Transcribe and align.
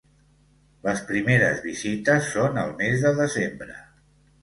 Les 0.87 1.03
primeres 1.09 1.63
visites 1.67 2.33
són 2.39 2.61
el 2.65 2.75
mes 2.83 3.01
de 3.07 3.17
desembre. 3.25 3.83